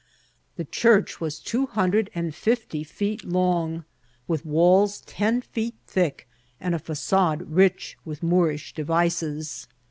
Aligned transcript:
The 0.55 0.65
church 0.65 1.21
was 1.21 1.37
two 1.37 1.67
hundred 1.67 2.09
and 2.15 2.33
fifty 2.33 2.83
feet 2.83 3.23
long, 3.23 3.85
with 4.27 4.43
walls 4.47 5.01
ten 5.01 5.41
feet 5.41 5.75
thick, 5.85 6.27
and 6.59 6.73
a 6.73 6.79
facade 6.79 7.43
rich 7.51 7.99
with 8.03 8.23
Moorish 8.23 8.73
devices. 8.73 9.67